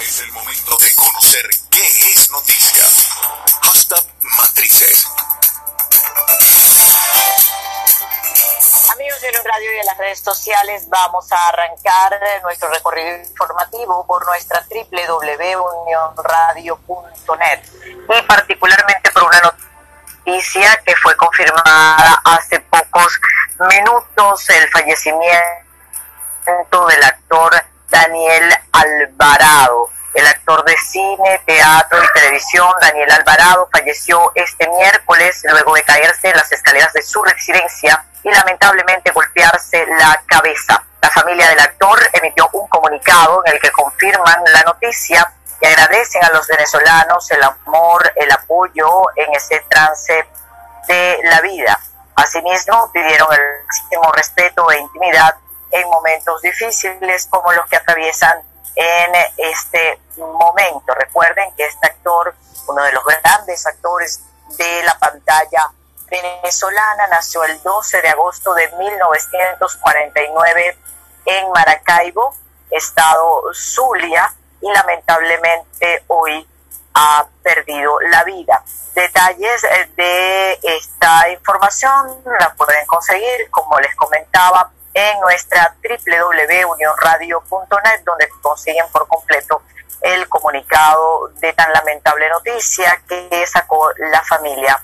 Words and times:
Es 0.00 0.20
el 0.20 0.32
momento 0.32 0.78
de 0.78 0.94
conocer 0.94 1.46
qué 1.70 1.84
es 1.84 2.30
noticia. 2.30 2.84
Hashtag 3.62 4.02
Matrices. 4.22 5.06
Amigos 8.92 9.20
de 9.20 9.28
Unión 9.28 9.44
Radio 9.44 9.70
y 9.70 9.74
de 9.76 9.84
las 9.84 9.98
redes 9.98 10.20
sociales, 10.20 10.88
vamos 10.88 11.30
a 11.32 11.48
arrancar 11.48 12.18
nuestro 12.42 12.70
recorrido 12.70 13.18
informativo 13.18 14.06
por 14.06 14.24
nuestra 14.24 14.64
www.unionradio.net 14.70 17.60
y 18.08 18.22
particularmente 18.22 19.10
por 19.10 19.24
una 19.24 19.40
noticia 19.40 20.80
que 20.86 20.96
fue 20.96 21.14
confirmada 21.16 22.22
hace 22.24 22.60
pocos 22.60 23.20
minutos, 23.68 24.48
el 24.48 24.66
fallecimiento 24.70 26.86
del 26.88 27.04
actor 27.04 27.62
Daniel 28.02 28.54
Alvarado. 28.70 29.90
El 30.14 30.24
actor 30.24 30.64
de 30.64 30.76
cine, 30.88 31.42
teatro 31.44 31.98
y 32.02 32.12
televisión 32.12 32.72
Daniel 32.80 33.10
Alvarado 33.10 33.68
falleció 33.72 34.30
este 34.36 34.68
miércoles 34.68 35.42
luego 35.50 35.74
de 35.74 35.82
caerse 35.82 36.28
en 36.28 36.36
las 36.36 36.50
escaleras 36.52 36.92
de 36.92 37.02
su 37.02 37.22
residencia 37.24 38.04
y 38.22 38.30
lamentablemente 38.30 39.10
golpearse 39.10 39.84
la 39.98 40.22
cabeza. 40.26 40.80
La 41.02 41.10
familia 41.10 41.48
del 41.48 41.58
actor 41.58 41.98
emitió 42.12 42.48
un 42.52 42.68
comunicado 42.68 43.42
en 43.46 43.54
el 43.54 43.60
que 43.60 43.72
confirman 43.72 44.44
la 44.52 44.62
noticia 44.62 45.32
y 45.60 45.66
agradecen 45.66 46.24
a 46.24 46.30
los 46.30 46.46
venezolanos 46.46 47.28
el 47.32 47.42
amor, 47.42 48.12
el 48.14 48.30
apoyo 48.30 48.88
en 49.16 49.34
ese 49.34 49.58
trance 49.68 50.24
de 50.86 51.18
la 51.24 51.40
vida. 51.40 51.76
Asimismo, 52.14 52.90
pidieron 52.92 53.28
el 53.32 53.40
máximo 53.66 54.12
respeto 54.12 54.70
e 54.70 54.78
intimidad 54.78 55.34
en 55.70 55.88
momentos 55.88 56.42
difíciles 56.42 57.28
como 57.30 57.52
los 57.52 57.64
que 57.66 57.76
atraviesan 57.76 58.42
en 58.74 59.14
este 59.36 60.00
momento. 60.16 60.94
Recuerden 60.94 61.54
que 61.56 61.66
este 61.66 61.86
actor, 61.86 62.34
uno 62.68 62.82
de 62.84 62.92
los 62.92 63.04
grandes 63.04 63.66
actores 63.66 64.22
de 64.56 64.82
la 64.84 64.98
pantalla 64.98 65.70
venezolana, 66.10 67.06
nació 67.08 67.44
el 67.44 67.62
12 67.62 68.00
de 68.02 68.08
agosto 68.08 68.54
de 68.54 68.70
1949 68.70 70.78
en 71.26 71.52
Maracaibo, 71.52 72.34
estado 72.70 73.42
Zulia, 73.52 74.32
y 74.60 74.72
lamentablemente 74.72 76.02
hoy 76.08 76.44
ha 76.94 77.26
perdido 77.42 78.00
la 78.00 78.24
vida. 78.24 78.64
Detalles 78.94 79.62
de 79.96 80.58
esta 80.62 81.28
información 81.30 82.22
la 82.40 82.54
pueden 82.54 82.86
conseguir, 82.86 83.50
como 83.50 83.78
les 83.78 83.94
comentaba, 83.94 84.72
en 84.98 85.20
nuestra 85.20 85.76
www.unionradio.net, 85.80 88.02
donde 88.04 88.28
consiguen 88.42 88.88
por 88.90 89.06
completo 89.06 89.62
el 90.00 90.28
comunicado 90.28 91.28
de 91.40 91.52
tan 91.52 91.72
lamentable 91.72 92.28
noticia 92.28 93.00
que 93.08 93.46
sacó 93.46 93.92
la 94.10 94.20
familia 94.22 94.82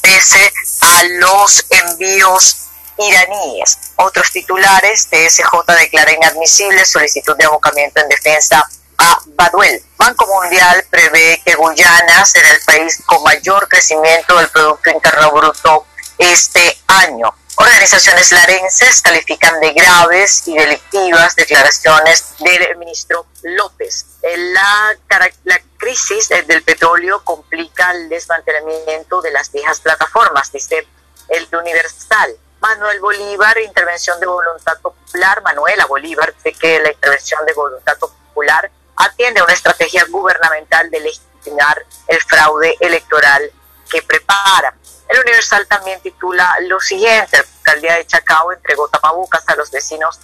pese 0.00 0.52
a 0.80 1.02
los 1.04 1.64
envíos 1.70 2.68
iraníes. 2.98 3.92
Otros 3.96 4.30
titulares, 4.30 5.08
TSJ 5.08 5.50
declara 5.78 6.12
inadmisible 6.12 6.84
solicitud 6.84 7.36
de 7.36 7.46
abocamiento 7.46 8.00
en 8.00 8.08
defensa 8.08 8.68
a 8.98 9.20
Baduel. 9.26 9.82
Banco 9.98 10.26
Mundial 10.28 10.84
prevé 10.88 11.42
que 11.44 11.56
Guyana 11.56 12.24
será 12.24 12.52
el 12.52 12.60
país 12.64 13.02
con 13.04 13.20
mayor 13.24 13.68
crecimiento 13.68 14.38
del 14.38 14.48
Producto 14.48 14.90
Interno 14.90 15.32
Bruto 15.32 15.86
este 16.16 16.78
año. 16.86 17.34
Organizaciones 17.56 18.30
larenses 18.30 19.02
califican 19.02 19.60
de 19.60 19.72
graves 19.72 20.46
y 20.46 20.56
delictivas 20.56 21.34
declaraciones 21.34 22.36
del 22.38 22.76
ministro 22.76 23.26
López. 23.42 24.06
La, 24.22 24.96
la 25.42 25.60
crisis 25.76 26.28
del 26.28 26.62
petróleo 26.62 27.24
complica 27.24 27.90
el 27.90 28.08
desmantelamiento 28.08 29.20
de 29.20 29.32
las 29.32 29.50
viejas 29.50 29.80
plataformas, 29.80 30.52
dice 30.52 30.86
el 31.28 31.48
Universal. 31.52 32.36
Manuel 32.60 33.00
Bolívar, 33.00 33.58
intervención 33.58 34.20
de 34.20 34.26
voluntad 34.26 34.78
popular. 34.80 35.42
Manuela 35.42 35.86
Bolívar 35.86 36.32
dice 36.34 36.52
que 36.56 36.78
la 36.78 36.92
intervención 36.92 37.44
de 37.44 37.52
voluntad 37.52 37.98
popular 37.98 38.70
atiende 38.98 39.40
a 39.40 39.44
una 39.44 39.52
estrategia 39.52 40.04
gubernamental 40.08 40.90
de 40.90 41.00
legitimar 41.00 41.84
el 42.06 42.20
fraude 42.22 42.76
electoral 42.80 43.50
que 43.90 44.02
prepara. 44.02 44.74
El 45.08 45.20
Universal 45.20 45.66
también 45.66 46.00
titula 46.00 46.56
lo 46.62 46.80
siguiente, 46.80 47.38
la 47.38 47.44
alcaldía 47.58 47.94
de 47.94 48.06
Chacao 48.06 48.52
entregó 48.52 48.88
tapabocas 48.88 49.42
a 49.48 49.56
los 49.56 49.70
vecinos 49.70 50.18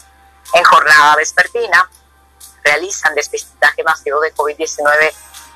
en 0.52 0.64
jornada 0.64 1.16
vespertina, 1.16 1.88
realizan 2.62 3.14
despistaje 3.14 3.82
masivo 3.82 4.20
de 4.20 4.34
COVID-19 4.34 5.12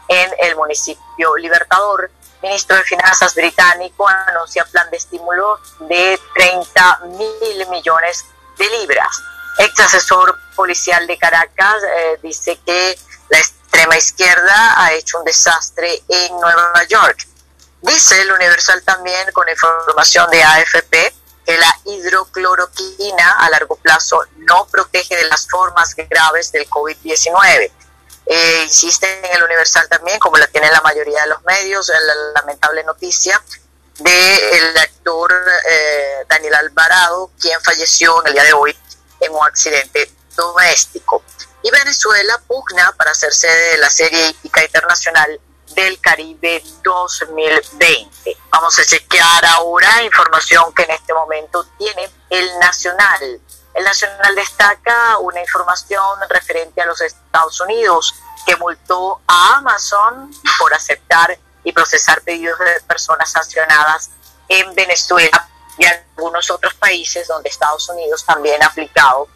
en 0.08 0.30
el 0.40 0.56
municipio 0.56 1.36
Libertador. 1.36 2.10
Ministro 2.42 2.76
de 2.76 2.84
Finanzas 2.84 3.34
británico 3.34 4.06
anuncia 4.08 4.64
plan 4.64 4.88
de 4.90 4.96
estímulo 4.96 5.58
de 5.80 6.18
30 6.34 7.00
mil 7.06 7.66
millones 7.68 8.24
de 8.56 8.70
libras. 8.70 9.22
Ex 9.58 9.80
asesor 9.80 10.38
policial 10.54 11.06
de 11.06 11.18
Caracas 11.18 11.82
eh, 11.82 12.18
dice 12.22 12.58
que 12.64 12.98
la 13.28 13.38
extrema 13.38 13.96
izquierda 13.96 14.74
ha 14.82 14.92
hecho 14.92 15.18
un 15.18 15.24
desastre 15.24 16.02
en 16.08 16.40
Nueva 16.40 16.84
York. 16.88 17.26
Dice 17.82 18.20
el 18.22 18.32
Universal 18.32 18.82
también 18.84 19.30
con 19.32 19.48
información 19.48 20.30
de 20.30 20.42
AFP 20.42 21.14
que 21.44 21.58
la 21.58 21.80
hidrocloroquina 21.86 23.32
a 23.38 23.50
largo 23.50 23.76
plazo 23.76 24.22
no 24.36 24.66
protege 24.66 25.16
de 25.16 25.24
las 25.24 25.48
formas 25.48 25.94
graves 25.94 26.52
del 26.52 26.68
COVID-19. 26.68 27.70
Eh, 28.26 28.60
insiste 28.64 29.06
en 29.24 29.36
el 29.36 29.42
Universal 29.42 29.88
también, 29.88 30.18
como 30.18 30.36
la 30.36 30.46
tiene 30.48 30.70
la 30.70 30.82
mayoría 30.82 31.22
de 31.22 31.28
los 31.28 31.42
medios, 31.44 31.88
la 31.88 32.40
lamentable 32.40 32.84
noticia 32.84 33.42
del 33.98 34.78
actor 34.78 35.32
eh, 35.68 36.24
Daniel 36.28 36.54
Alvarado, 36.54 37.30
quien 37.40 37.60
falleció 37.62 38.20
en 38.20 38.28
el 38.28 38.32
día 38.34 38.44
de 38.44 38.52
hoy 38.52 38.76
en 39.20 39.32
un 39.32 39.44
accidente 39.44 40.10
doméstico. 40.36 41.22
Y 41.62 41.70
Venezuela 41.70 42.40
pugna 42.46 42.92
para 42.96 43.14
ser 43.14 43.32
sede 43.32 43.72
de 43.72 43.78
la 43.78 43.90
Serie 43.90 44.28
Hípica 44.28 44.62
Internacional 44.64 45.40
del 45.74 46.00
Caribe 46.00 46.62
2020. 46.82 48.36
Vamos 48.50 48.78
a 48.78 48.84
chequear 48.84 49.44
ahora 49.44 50.02
información 50.02 50.72
que 50.74 50.84
en 50.84 50.92
este 50.92 51.12
momento 51.12 51.64
tiene 51.76 52.10
el 52.30 52.58
Nacional. 52.58 53.40
El 53.74 53.84
Nacional 53.84 54.34
destaca 54.34 55.18
una 55.18 55.40
información 55.40 56.18
referente 56.28 56.80
a 56.80 56.86
los 56.86 57.00
Estados 57.00 57.60
Unidos 57.60 58.14
que 58.46 58.56
multó 58.56 59.20
a 59.26 59.56
Amazon 59.56 60.30
por 60.58 60.72
aceptar 60.72 61.38
y 61.64 61.72
procesar 61.72 62.22
pedidos 62.22 62.58
de 62.58 62.80
personas 62.86 63.30
sancionadas 63.30 64.10
en 64.48 64.74
Venezuela 64.74 65.48
y 65.78 65.86
algunos 65.86 66.50
otros 66.50 66.74
países 66.74 67.28
donde 67.28 67.48
Estados 67.48 67.88
Unidos 67.88 68.24
también 68.24 68.62
ha 68.62 68.66
aplicado 68.66 69.28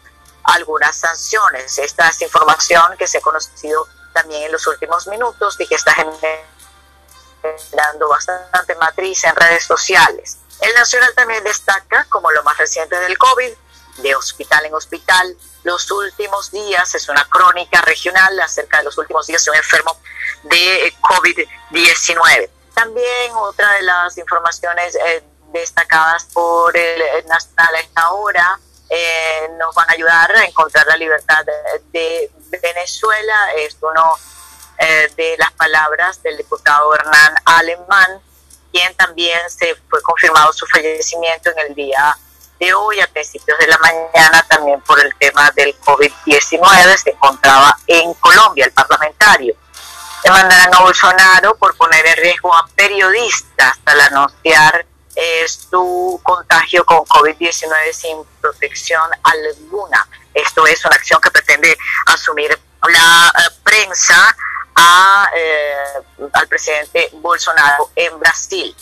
algunas 0.43 0.95
sanciones. 0.95 1.77
Esta 1.77 2.09
es 2.09 2.21
información 2.21 2.97
que 2.97 3.07
se 3.07 3.19
ha 3.19 3.21
conocido 3.21 3.87
también 4.13 4.43
en 4.43 4.51
los 4.51 4.67
últimos 4.67 5.07
minutos 5.07 5.55
y 5.59 5.67
que 5.67 5.75
está 5.75 5.93
generando 5.93 8.09
bastante 8.09 8.75
matriz 8.75 9.23
en 9.23 9.35
redes 9.35 9.63
sociales. 9.63 10.37
El 10.59 10.73
Nacional 10.75 11.13
también 11.15 11.43
destaca 11.43 12.05
como 12.09 12.29
lo 12.31 12.43
más 12.43 12.57
reciente 12.57 12.99
del 12.99 13.17
COVID, 13.17 13.53
de 13.97 14.15
hospital 14.15 14.65
en 14.65 14.73
hospital, 14.73 15.37
los 15.63 15.89
últimos 15.91 16.51
días, 16.51 16.95
es 16.95 17.07
una 17.09 17.25
crónica 17.25 17.81
regional 17.81 18.39
acerca 18.41 18.79
de 18.79 18.85
los 18.85 18.97
últimos 18.97 19.27
días 19.27 19.45
de 19.45 19.51
un 19.51 19.57
enfermo 19.57 19.97
de 20.43 20.93
COVID-19. 21.01 22.49
También 22.73 23.35
otra 23.35 23.71
de 23.73 23.83
las 23.83 24.17
informaciones 24.17 24.95
eh, 24.95 25.23
destacadas 25.53 26.25
por 26.33 26.75
el 26.75 27.01
Nacional 27.27 27.75
a 27.75 27.79
esta 27.79 28.09
hora 28.11 28.59
eh, 28.95 29.49
nos 29.57 29.73
van 29.73 29.89
a 29.89 29.93
ayudar 29.93 30.35
a 30.35 30.45
encontrar 30.45 30.85
la 30.85 30.97
libertad 30.97 31.43
de, 31.91 32.31
Venezuela. 32.61 33.53
Es 33.57 33.75
uno 33.81 34.11
eh, 34.77 35.11
de 35.17 35.35
las 35.39 35.51
palabras 35.53 36.21
del 36.21 36.37
diputado 36.37 36.93
Hernán 36.93 37.33
Alemán, 37.45 38.21
quien 38.71 38.93
también 38.95 39.39
se 39.49 39.75
fue 39.89 39.99
confirmado 40.03 40.53
su 40.53 40.67
fallecimiento 40.67 41.49
en 41.49 41.59
el 41.67 41.73
día 41.73 42.15
de 42.59 42.73
hoy, 42.75 42.99
a 42.99 43.07
principios 43.07 43.57
de 43.57 43.65
la 43.65 43.79
mañana, 43.79 44.45
también 44.47 44.79
por 44.81 44.99
el 44.99 45.11
tema 45.15 45.49
del 45.55 45.75
COVID-19, 45.79 46.97
se 46.97 47.09
encontraba 47.09 47.75
en 47.87 48.13
Colombia, 48.13 48.65
el 48.65 48.73
parlamentario. 48.73 49.55
Demandarán 50.23 50.73
a 50.75 50.81
Bolsonaro 50.81 51.55
por 51.55 51.75
poner 51.75 52.05
en 52.05 52.17
riesgo 52.17 52.53
a 52.53 52.67
periodistas 52.75 53.79
al 53.85 53.99
anunciar 54.01 54.85
eh, 55.15 55.45
su 55.47 56.19
contagio 56.23 56.83
con 56.85 56.99
COVID-19 56.99 57.93
sin 57.93 58.17
protección 58.41 59.09
alguna. 59.23 60.07
Esto 60.33 60.65
es 60.65 60.83
una 60.85 60.95
acción 60.95 61.21
que 61.21 61.29
pretende 61.29 61.77
asumir 62.07 62.59
la 62.89 63.31
eh, 63.37 63.41
prensa 63.63 64.35
a, 64.75 65.29
eh, 65.35 66.01
al 66.33 66.47
presidente 66.47 67.09
Bolsonaro 67.13 67.91
en 67.95 68.19
Brasil. 68.19 68.75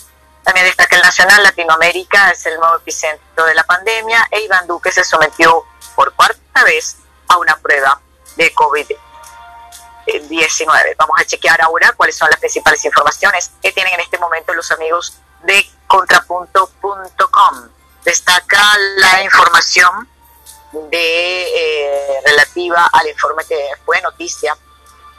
También 0.44 0.66
destaca 0.66 0.96
el 0.96 1.02
Nacional 1.02 1.44
Latinoamérica 1.44 2.32
es 2.32 2.46
el 2.46 2.58
nuevo 2.58 2.78
epicentro 2.78 3.46
de 3.46 3.54
la 3.54 3.64
pandemia 3.64 4.28
e 4.32 4.42
Iván 4.42 4.68
Duque 4.68 4.92
se 4.92 5.04
sometió 5.04 5.66
por 5.96 6.14
cuarta 6.14 6.64
vez 6.64 6.98
a 7.28 7.38
una 7.38 7.56
prueba 7.58 8.02
de 8.38 8.54
COVID-19. 8.54 10.96
Vamos 10.98 11.20
a 11.20 11.26
chequear 11.26 11.62
ahora 11.62 11.94
cuáles 11.96 12.18
son 12.18 12.30
las 12.30 12.40
principales 12.40 12.84
informaciones 12.86 13.52
que 13.62 13.72
tienen 13.72 13.94
en 13.94 14.00
este 14.00 14.18
momento 14.18 14.54
los 14.54 14.72
amigos 14.72 15.20
de 15.44 15.70
contrapunto.com. 15.92 17.70
Destaca 18.06 18.78
la 18.98 19.24
información 19.24 20.08
de 20.90 21.44
eh, 21.44 22.22
relativa 22.26 22.90
al 22.94 23.10
informe 23.10 23.44
que 23.44 23.60
fue 23.86 24.02
noticia 24.02 24.58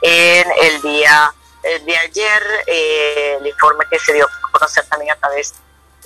en 0.01 0.51
el 0.63 0.81
día 0.81 1.31
de 1.61 1.97
ayer, 1.97 2.43
eh, 2.65 3.37
el 3.39 3.47
informe 3.47 3.85
que 3.89 3.99
se 3.99 4.13
dio 4.13 4.25
a 4.25 4.51
conocer 4.51 4.83
también 4.87 5.11
a 5.11 5.15
través 5.15 5.53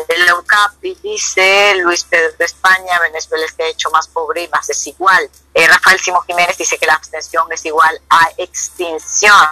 de 0.06 0.18
la 0.19 0.36
UCAP, 0.36 0.74
dice 1.02 1.74
Luis 1.81 2.04
Pedro 2.04 2.36
de 2.38 2.46
España, 2.46 3.00
Venezuela 3.00 3.46
está 3.46 3.66
hecho 3.66 3.90
más 3.90 4.08
pobre 4.10 4.44
y 4.44 4.48
más 4.50 4.68
desigual. 4.68 5.30
Eh, 5.54 5.66
Rafael 5.66 6.00
Simón 6.00 6.24
Jiménez 6.28 6.58
dice 6.58 6.78
que 6.78 6.86
la 6.86 6.94
abstención 6.94 7.48
es 7.52 7.66
igual 7.66 8.00
a 8.10 8.30
extinción. 8.38 9.48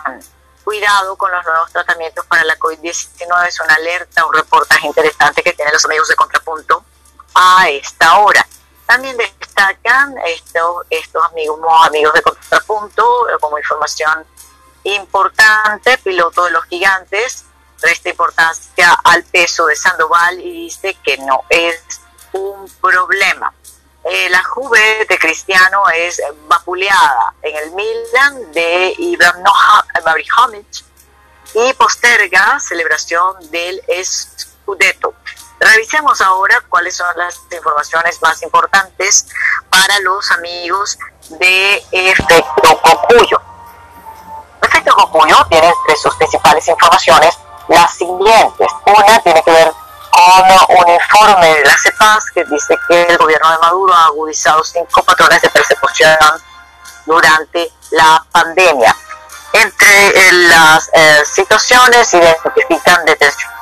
Cuidado 0.66 1.16
con 1.16 1.32
los 1.32 1.46
nuevos 1.46 1.72
tratamientos 1.72 2.26
para 2.26 2.44
la 2.44 2.58
COVID-19, 2.58 3.48
es 3.48 3.60
una 3.60 3.76
alerta, 3.76 4.26
un 4.26 4.34
reportaje 4.34 4.88
interesante 4.88 5.44
que 5.44 5.54
tienen 5.54 5.72
los 5.72 5.86
amigos 5.86 6.08
de 6.08 6.16
Contrapunto 6.16 6.84
a 7.36 7.70
esta 7.70 8.18
hora. 8.18 8.46
También 8.88 9.16
destacan 9.16 10.16
estos, 10.26 10.88
estos 10.90 11.24
amigos, 11.26 11.60
amigos 11.84 12.16
de 12.16 12.22
Contrapunto 12.24 13.30
eh, 13.30 13.34
como 13.40 13.60
información 13.60 14.26
importante, 14.86 16.00
piloto 16.00 16.46
de 16.46 16.52
los 16.52 16.66
gigantes, 16.66 17.46
resta 17.80 18.10
importancia 18.10 18.92
al 19.04 19.24
peso 19.24 19.68
de 19.68 19.76
Sandoval 19.76 20.40
y 20.40 20.52
dice 20.66 20.98
que 21.04 21.20
no 21.20 21.44
es 21.48 21.80
un 22.32 22.68
problema. 22.82 23.54
Eh, 24.08 24.30
la 24.30 24.44
Juve 24.44 25.06
de 25.10 25.18
Cristiano 25.18 25.82
es 25.90 26.22
vapuleada 26.48 27.34
en 27.42 27.56
el 27.56 27.72
Milan 27.72 28.52
de 28.52 28.94
Ibrahim 29.00 29.44
Ibrahimovic 30.00 30.86
y 31.56 31.74
posterga 31.74 32.60
celebración 32.60 33.50
del 33.50 33.82
Scudetto. 34.04 35.16
Revisemos 35.60 36.22
ahora 36.22 36.62
cuáles 36.70 36.96
son 36.96 37.08
las 37.18 37.42
informaciones 37.52 38.22
más 38.22 38.44
importantes 38.44 39.28
para 39.72 40.00
los 40.02 40.30
amigos 40.32 41.00
de 41.30 41.84
Efecto 41.92 42.82
Cocuyo. 42.84 43.42
Efecto 44.62 44.94
Cocuyo 44.94 45.38
tiene 45.50 45.68
entre 45.68 45.96
sus 45.96 46.14
principales 46.18 46.68
informaciones 46.68 47.40
las 47.70 47.96
siguientes. 47.96 48.68
Una 48.86 49.20
tiene 49.24 49.42
que 49.42 49.52
ver 49.52 49.74
un 50.70 50.90
informe 50.90 51.48
de 51.56 51.66
la 51.66 51.78
CEPAS 51.78 52.26
que 52.34 52.46
dice 52.46 52.78
que 52.88 53.04
el 53.04 53.18
gobierno 53.18 53.52
de 53.52 53.58
Maduro 53.60 53.94
ha 53.94 54.06
agudizado 54.06 54.64
cinco 54.64 55.04
patrones 55.04 55.42
de 55.42 55.50
persecución 55.50 56.18
durante 57.06 57.72
la 57.92 58.26
pandemia. 58.32 58.96
Entre 59.54 60.32
las 60.50 60.90
eh, 60.94 61.24
situaciones 61.26 62.14
identifican 62.14 63.06
detenciones 63.06 63.56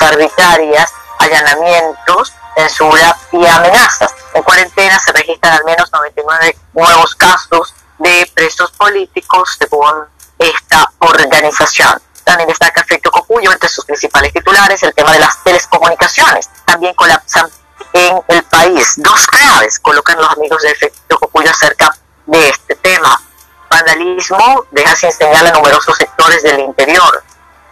arbitrarias, 0.00 0.92
allanamientos, 1.18 2.32
censura 2.56 3.16
y 3.32 3.44
amenazas. 3.46 4.14
En 4.34 4.42
cuarentena 4.42 4.98
se 4.98 5.12
registran 5.12 5.54
al 5.54 5.64
menos 5.64 5.90
99 5.92 6.56
nuevos 6.74 7.14
casos 7.16 7.74
de 7.98 8.30
presos 8.34 8.70
políticos 8.72 9.56
según 9.58 10.06
esta 10.38 10.90
organización. 11.00 12.00
También 12.30 12.48
destaca 12.48 12.82
Efecto 12.82 13.10
Cocuyo 13.10 13.50
entre 13.50 13.68
sus 13.68 13.84
principales 13.84 14.32
titulares 14.32 14.80
el 14.84 14.94
tema 14.94 15.10
de 15.14 15.18
las 15.18 15.42
telecomunicaciones. 15.42 16.48
También 16.64 16.94
colapsan 16.94 17.50
en 17.92 18.22
el 18.28 18.44
país. 18.44 18.94
Dos 18.98 19.26
claves 19.26 19.80
colocan 19.80 20.16
los 20.16 20.30
amigos 20.30 20.62
de 20.62 20.70
Efecto 20.70 21.18
Cocuyo 21.18 21.50
acerca 21.50 21.92
de 22.26 22.48
este 22.48 22.76
tema. 22.76 23.20
Vandalismo 23.68 24.64
deja 24.70 24.94
sin 24.94 25.10
señal 25.10 25.44
a 25.44 25.50
numerosos 25.50 25.96
sectores 25.96 26.44
del 26.44 26.60
interior, 26.60 27.20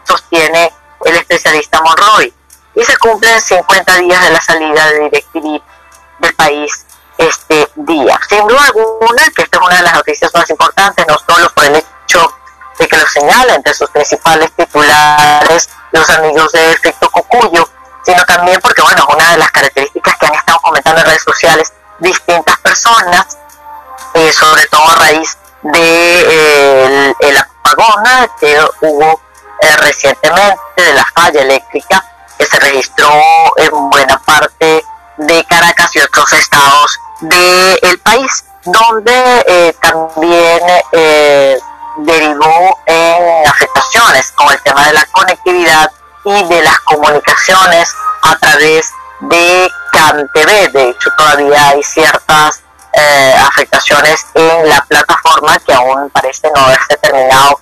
sostiene 0.03 0.73
el 1.05 1.15
especialista 1.15 1.81
Monroy. 1.81 2.35
Y 2.75 2.83
se 2.83 2.97
cumplen 2.97 3.41
50 3.41 3.95
días 3.99 4.25
de 4.25 4.31
la 4.31 4.41
salida 4.41 4.87
de 4.89 5.01
DirecTV 5.05 5.63
del 6.19 6.35
país 6.35 6.85
este 7.17 7.69
día. 7.77 8.19
Sin 8.29 8.45
duda 8.49 8.65
alguna, 8.65 9.23
que 9.37 9.43
esta 9.43 9.59
es 9.59 9.65
una 9.65 9.77
de 9.77 9.83
las 9.83 9.95
noticias 9.95 10.33
más 10.35 10.51
importantes, 10.51 11.07
no 11.07 11.17
solo 11.17 11.49
por 11.55 11.65
el 11.65 11.77
de 12.79 12.89
que 12.89 12.97
lo 12.97 13.07
señala 13.07 13.55
entre 13.55 13.75
sus 13.75 13.91
principales 13.91 14.51
titulares 14.57 15.69
los 15.93 16.09
amigos 16.11 16.53
de 16.53 16.73
Efecto 16.73 17.11
Cocuyo, 17.11 17.69
sino 18.05 18.25
también 18.25 18.61
porque, 18.61 18.83
bueno, 18.83 19.07
una 19.13 19.33
de 19.33 19.39
las 19.39 19.51
características 19.51 20.17
que 20.17 20.27
han 20.27 20.35
estado 20.35 20.59
comentando 20.61 21.01
en 21.01 21.07
redes 21.07 21.23
sociales 21.23 21.73
distintas 21.99 22.59
personas, 22.59 23.39
eh, 24.15 24.33
sobre 24.33 24.67
todo 24.67 24.89
a 24.91 24.95
raíz 24.95 25.37
de 25.63 25.81
eh, 25.81 27.15
el, 27.21 27.37
apagón 27.37 28.05
que 28.41 28.59
hubo 28.83 29.21
eh, 29.61 29.77
recientemente, 29.79 30.59
de 30.77 30.95
la 30.95 31.05
falla 31.15 31.43
eléctrica 31.43 32.05
que 32.39 32.47
se 32.47 32.59
registró 32.61 33.11
en 33.57 33.91
buena 33.91 34.19
parte 34.21 34.85
de 35.17 35.45
Caracas 35.45 35.95
y 35.97 36.01
otros 36.01 36.33
estados 36.33 36.99
del 37.21 37.99
país, 37.99 38.45
donde 38.65 39.77
también 39.81 40.61
derivó 41.99 42.79
en 42.87 43.47
afectaciones 43.47 44.33
como 44.33 44.53
el 44.53 44.63
tema 44.63 44.87
de 44.87 44.93
la 44.93 45.07
conectividad 45.07 45.91
y 46.25 46.45
de 46.45 46.63
las 46.63 46.79
comunicaciones 46.81 47.95
a 48.23 48.37
través 48.37 48.93
de 49.21 49.71
CanTV. 49.93 50.73
De 50.73 50.91
hecho, 50.91 51.11
todavía 51.17 51.69
hay 51.69 51.83
ciertas 51.83 52.63
eh, 52.93 53.35
afectaciones 53.47 54.27
en 54.35 54.69
la 54.69 54.81
plataforma 54.89 55.59
que 55.61 55.73
aún 55.73 56.11
parece 56.11 56.51
no 56.55 56.63
haberse 56.63 56.97
terminado 56.97 57.61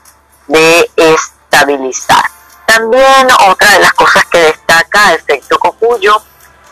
de 0.49 0.91
estabilizar. 0.97 2.25
También 2.67 3.29
otra 3.49 3.71
de 3.73 3.81
las 3.81 3.93
cosas 3.93 4.25
que 4.27 4.39
destaca 4.39 5.15
Efecto 5.15 5.59
Cocuyo 5.59 6.23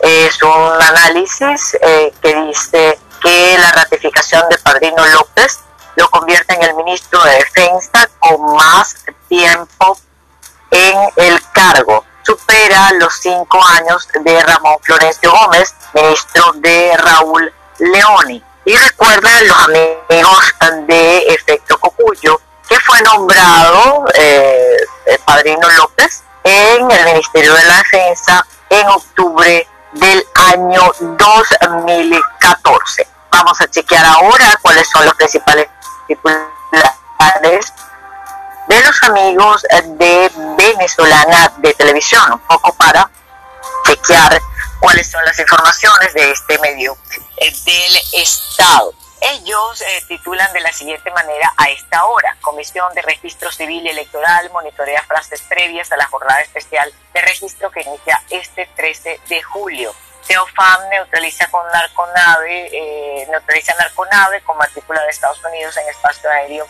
es 0.01 0.41
un 0.43 0.81
análisis 0.81 1.77
eh, 1.81 2.13
que 2.21 2.35
dice 2.43 2.99
que 3.21 3.57
la 3.57 3.71
ratificación 3.71 4.47
de 4.49 4.57
Padrino 4.59 5.03
López 5.05 5.59
lo 5.95 6.09
convierte 6.09 6.55
en 6.55 6.63
el 6.63 6.73
ministro 6.75 7.21
de 7.23 7.31
Defensa 7.31 8.09
con 8.19 8.55
más 8.55 8.95
tiempo 9.27 9.97
en 10.71 10.97
el 11.17 11.41
cargo. 11.51 12.05
Supera 12.23 12.91
los 12.93 13.13
cinco 13.19 13.59
años 13.67 14.07
de 14.23 14.43
Ramón 14.43 14.77
Florencio 14.81 15.31
Gómez, 15.31 15.75
ministro 15.93 16.53
de 16.55 16.97
Raúl 16.97 17.53
Leoni. 17.79 18.43
Y 18.65 18.75
recuerda 18.75 19.29
los 19.43 19.57
amigos 19.65 20.53
de 20.87 21.19
Efecto 21.27 21.79
Cocuyo, 21.79 22.41
que 22.67 22.79
fue 22.79 22.99
nombrado 23.03 24.07
eh, 24.15 24.77
el 25.05 25.19
Padrino 25.19 25.69
López 25.77 26.23
en 26.43 26.89
el 26.89 27.05
Ministerio 27.05 27.53
de 27.53 27.63
la 27.65 27.77
Defensa 27.77 28.43
en 28.69 28.87
octubre 28.87 29.67
del 29.93 30.25
año 30.53 30.81
2014. 30.99 33.07
Vamos 33.31 33.61
a 33.61 33.67
chequear 33.67 34.05
ahora 34.05 34.57
cuáles 34.61 34.89
son 34.89 35.05
los 35.05 35.13
principales 35.13 35.67
titulares 36.07 37.73
de 38.67 38.81
los 38.81 39.03
amigos 39.03 39.65
de 39.83 40.31
Venezolana 40.57 41.51
de 41.57 41.73
Televisión, 41.73 42.33
un 42.33 42.39
poco 42.39 42.73
para 42.73 43.09
chequear 43.85 44.41
cuáles 44.79 45.09
son 45.09 45.23
las 45.25 45.39
informaciones 45.39 46.13
de 46.13 46.31
este 46.31 46.59
medio 46.59 46.97
eh, 47.37 47.51
del 47.65 48.21
Estado. 48.21 48.93
Ellos 49.21 49.81
eh, 49.81 50.03
titulan 50.07 50.51
de 50.53 50.59
la 50.59 50.71
siguiente 50.71 51.09
manera 51.11 51.51
a 51.57 51.69
esta 51.69 52.05
hora. 52.05 52.37
Comisión 52.41 52.93
de 52.93 53.01
Registro 53.01 53.51
Civil 53.51 53.85
y 53.85 53.89
Electoral 53.89 54.49
monitorea 54.51 55.01
frases 55.07 55.41
previas 55.41 55.91
a 55.91 55.97
la 55.97 56.05
jornada 56.05 56.41
especial 56.41 56.93
de 57.13 57.21
registro 57.21 57.71
que 57.71 57.81
inicia 57.81 58.21
este 58.29 58.67
13 58.75 59.21
de 59.27 59.41
julio. 59.41 59.93
Teofam 60.27 60.89
neutraliza 60.89 61.47
con 61.47 61.65
narconave, 61.71 62.69
eh, 62.71 63.27
neutraliza 63.29 63.73
narconave 63.75 64.41
con 64.41 64.57
matrícula 64.57 65.01
de 65.03 65.09
Estados 65.09 65.43
Unidos 65.43 65.77
en 65.77 65.87
espacio 65.89 66.29
aéreo 66.29 66.67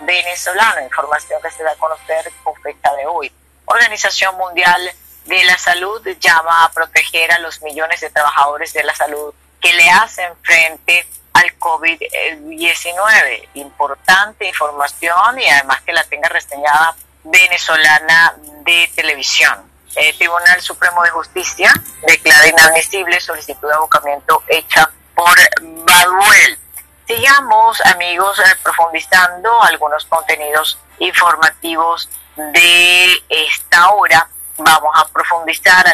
venezolano. 0.00 0.82
Información 0.82 1.40
que 1.42 1.50
se 1.50 1.62
da 1.62 1.72
a 1.72 1.76
conocer 1.76 2.30
con 2.42 2.54
fecha 2.62 2.92
de 2.94 3.06
hoy. 3.06 3.32
Organización 3.66 4.36
Mundial 4.36 4.90
de 5.26 5.44
la 5.44 5.56
Salud 5.58 6.06
llama 6.18 6.64
a 6.64 6.70
proteger 6.72 7.30
a 7.32 7.38
los 7.38 7.62
millones 7.62 8.00
de 8.00 8.10
trabajadores 8.10 8.72
de 8.72 8.82
la 8.82 8.94
salud 8.94 9.32
que 9.60 9.72
le 9.72 9.88
hacen 9.90 10.32
frente 10.42 11.06
al 11.34 11.58
COVID-19. 11.58 13.48
Importante 13.54 14.46
información 14.46 15.38
y 15.38 15.48
además 15.48 15.80
que 15.82 15.92
la 15.92 16.04
tenga 16.04 16.28
reseñada 16.28 16.96
venezolana 17.22 18.34
de 18.64 18.90
televisión. 18.94 19.69
El 19.96 20.16
Tribunal 20.16 20.60
Supremo 20.60 21.02
de 21.02 21.10
Justicia 21.10 21.72
declara 22.06 22.46
inadmisible 22.46 23.20
solicitud 23.20 23.68
de 23.68 23.74
abocamiento 23.74 24.44
hecha 24.48 24.88
por 25.14 25.36
Baduel. 25.60 26.58
Sigamos, 27.06 27.80
amigos, 27.86 28.38
eh, 28.38 28.42
profundizando 28.62 29.62
algunos 29.62 30.04
contenidos 30.04 30.78
informativos 30.98 32.10
de 32.36 33.24
esta 33.28 33.90
hora. 33.90 34.28
Vamos 34.58 34.92
a 34.94 35.08
profundizar 35.08 35.84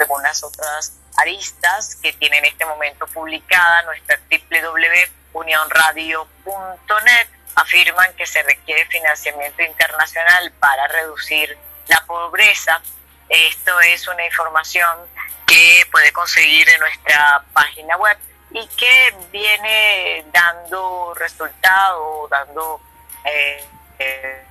algunas 0.00 0.42
otras 0.42 0.94
aristas 1.16 1.94
que 1.96 2.12
tiene 2.14 2.38
en 2.38 2.46
este 2.46 2.64
momento 2.64 3.06
publicada 3.06 3.82
nuestra 3.82 4.18
www.unionradio.net 4.28 7.28
afirman 7.54 8.12
que 8.14 8.26
se 8.26 8.42
requiere 8.42 8.84
financiamiento 8.86 9.62
internacional 9.62 10.50
para 10.58 10.88
reducir 10.88 11.56
la 11.86 12.04
pobreza. 12.06 12.82
Esto 13.28 13.80
es 13.80 14.06
una 14.08 14.24
información 14.24 14.98
que 15.46 15.86
puede 15.90 16.12
conseguir 16.12 16.68
en 16.68 16.80
nuestra 16.80 17.42
página 17.52 17.96
web 17.96 18.16
y 18.50 18.66
que 18.68 19.14
viene 19.32 20.24
dando 20.32 21.14
resultado, 21.14 22.28
dando 22.28 22.80
eh, 23.24 23.64
eh, 23.98 24.44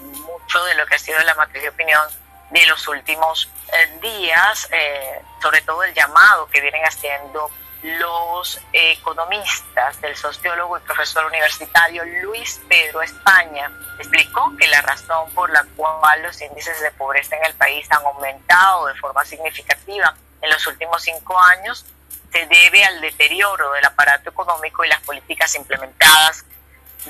mucho 0.00 0.64
de 0.64 0.74
lo 0.74 0.86
que 0.86 0.96
ha 0.96 0.98
sido 0.98 1.20
la 1.20 1.34
matriz 1.34 1.62
de 1.62 1.68
opinión 1.68 2.02
de 2.50 2.66
los 2.66 2.86
últimos 2.88 3.48
eh, 3.72 3.98
días, 4.00 4.68
eh, 4.70 5.20
sobre 5.42 5.60
todo 5.62 5.82
el 5.82 5.94
llamado 5.94 6.46
que 6.46 6.60
vienen 6.60 6.82
haciendo 6.84 7.50
los 7.84 8.58
economistas, 8.72 10.02
el 10.02 10.16
sociólogo 10.16 10.78
y 10.78 10.80
profesor 10.80 11.26
universitario 11.26 12.02
Luis 12.22 12.58
Pedro 12.66 13.02
España, 13.02 13.70
explicó 13.98 14.56
que 14.56 14.66
la 14.68 14.80
razón 14.80 15.30
por 15.34 15.50
la 15.50 15.62
cual 15.76 16.22
los 16.22 16.40
índices 16.40 16.80
de 16.80 16.90
pobreza 16.92 17.36
en 17.36 17.44
el 17.44 17.54
país 17.54 17.86
han 17.90 18.02
aumentado 18.06 18.86
de 18.86 18.94
forma 18.94 19.22
significativa 19.26 20.14
en 20.40 20.50
los 20.50 20.66
últimos 20.66 21.02
cinco 21.02 21.38
años 21.38 21.84
se 22.32 22.46
debe 22.46 22.84
al 22.84 23.02
deterioro 23.02 23.70
del 23.72 23.84
aparato 23.84 24.30
económico 24.30 24.82
y 24.84 24.88
las 24.88 25.02
políticas 25.02 25.54
implementadas 25.54 26.44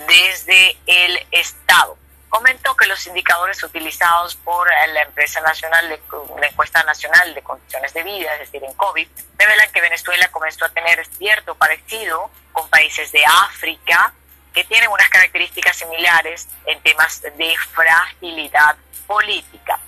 desde 0.09 0.77
el 0.87 1.21
Estado 1.31 1.97
comentó 2.35 2.75
que 2.75 2.87
los 2.87 3.07
indicadores 3.07 3.63
utilizados 3.63 4.35
por 4.35 4.69
la 4.69 5.03
empresa 5.03 5.41
nacional 5.43 5.89
de 5.89 6.01
la 6.41 6.49
encuesta 6.49 6.83
nacional 6.83 7.33
de 7.33 7.41
condiciones 7.43 7.95
de 7.95 8.03
vida, 8.03 8.35
es 8.35 8.41
decir, 8.41 8.65
en 8.65 8.75
COVID, 8.75 9.07
revelan 9.39 9.71
que 9.71 9.81
Venezuela 9.81 10.27
comenzó 10.33 10.65
a 10.65 10.69
tener 10.71 11.07
cierto 11.17 11.55
parecido 11.55 12.29
con 12.51 12.69
países 12.71 13.13
de 13.13 13.25
África 13.25 14.13
que 14.53 14.65
tienen 14.65 14.91
unas 14.91 15.09
características 15.11 15.77
similares 15.77 16.49
en 16.67 16.81
temas 16.81 17.23
de 17.23 17.55
fragilidad 17.73 18.79
política. 19.07 19.79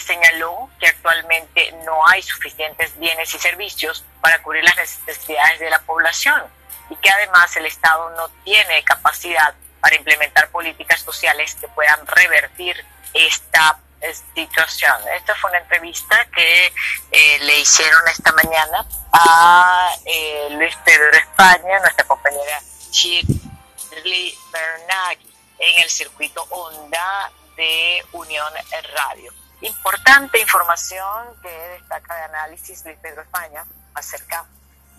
señaló 0.00 0.68
que 0.78 0.86
actualmente 0.86 1.72
no 1.86 2.06
hay 2.08 2.20
suficientes 2.20 2.98
bienes 2.98 3.34
y 3.34 3.38
servicios 3.38 4.04
para 4.20 4.42
cubrir 4.42 4.64
las 4.64 4.76
necesidades 4.76 5.60
de 5.60 5.70
la 5.70 5.78
población 5.78 6.42
y 6.90 6.96
que 6.96 7.08
además 7.08 7.56
el 7.56 7.64
Estado 7.64 8.10
no 8.18 8.28
tiene 8.44 8.84
capacidad 8.84 9.54
para 9.80 9.96
implementar 9.96 10.50
políticas 10.50 11.00
sociales 11.00 11.54
que 11.54 11.68
puedan 11.68 12.06
revertir 12.06 12.76
esta 13.14 13.78
eh, 14.00 14.14
situación. 14.34 14.94
Esta 15.14 15.34
fue 15.34 15.50
una 15.50 15.58
entrevista 15.58 16.26
que 16.34 16.72
eh, 17.10 17.38
le 17.40 17.60
hicieron 17.60 18.00
esta 18.08 18.32
mañana 18.32 18.86
a 19.12 19.94
eh, 20.04 20.48
Luis 20.52 20.74
Pedro 20.84 21.10
España, 21.12 21.80
nuestra 21.80 22.06
compañera 22.06 22.60
Shirley 22.90 24.34
Bernaghi, 24.52 25.34
en 25.58 25.82
el 25.82 25.90
circuito 25.90 26.42
Onda 26.50 27.30
de 27.56 28.02
Unión 28.12 28.52
Radio. 28.94 29.32
Importante 29.60 30.40
información 30.40 31.38
que 31.42 31.50
destaca 31.50 32.14
de 32.14 32.22
análisis 32.22 32.82
Luis 32.86 32.96
Pedro 33.02 33.20
España 33.20 33.66
acerca 33.94 34.46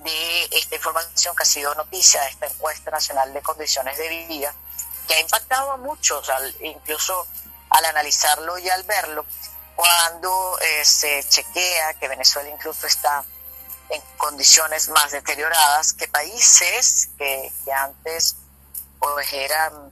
de 0.03 0.43
esta 0.51 0.75
información 0.75 1.35
que 1.35 1.43
ha 1.43 1.45
sido 1.45 1.73
noticia, 1.73 2.21
de 2.21 2.29
esta 2.29 2.47
encuesta 2.47 2.91
nacional 2.91 3.33
de 3.33 3.41
condiciones 3.41 3.97
de 3.97 4.09
vida 4.27 4.53
ha 5.13 5.19
impactado 5.19 5.71
a 5.71 5.77
muchos, 5.77 6.29
incluso 6.61 7.27
al 7.69 7.85
analizarlo 7.85 8.57
y 8.59 8.69
al 8.69 8.83
verlo, 8.83 9.25
cuando 9.75 10.59
eh, 10.59 10.85
se 10.85 11.23
chequea 11.27 11.93
que 11.95 12.07
Venezuela 12.07 12.49
incluso 12.49 12.85
está 12.85 13.23
en 13.89 14.01
condiciones 14.17 14.89
más 14.89 15.11
deterioradas 15.11 15.93
que 15.93 16.07
países 16.07 17.09
que, 17.17 17.51
antes 17.73 18.35
pues 18.99 19.33
eran 19.33 19.91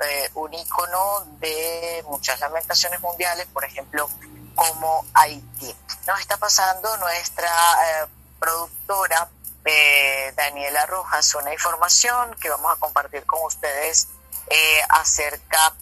eh, 0.00 0.30
un 0.34 0.54
icono 0.54 1.26
de 1.40 2.02
muchas 2.08 2.40
lamentaciones 2.40 3.00
mundiales, 3.00 3.46
por 3.52 3.64
ejemplo, 3.64 4.08
como 4.54 5.04
Haití. 5.12 5.74
Nos 6.06 6.20
está 6.20 6.36
pasando 6.38 6.96
nuestra 6.96 7.48
eh, 7.48 8.06
productora 8.38 9.28
Daniela 10.34 10.86
Rojas 10.86 11.34
una 11.34 11.52
información 11.52 12.34
que 12.40 12.48
vamos 12.48 12.72
a 12.72 12.76
compartir 12.76 13.26
con 13.26 13.44
ustedes 13.44 14.08
eh, 14.50 14.80
acerca 14.88 15.74